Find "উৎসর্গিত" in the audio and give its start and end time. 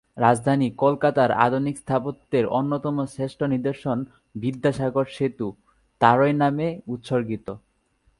6.93-7.47